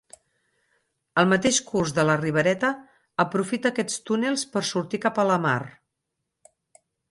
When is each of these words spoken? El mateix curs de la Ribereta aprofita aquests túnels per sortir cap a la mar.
El 1.23 1.27
mateix 1.33 1.59
curs 1.67 1.93
de 1.97 2.05
la 2.11 2.15
Ribereta 2.21 2.71
aprofita 3.25 3.73
aquests 3.75 4.01
túnels 4.11 4.49
per 4.57 4.67
sortir 4.73 5.03
cap 5.07 5.23
a 5.23 5.29
la 5.35 5.41
mar. 5.47 5.57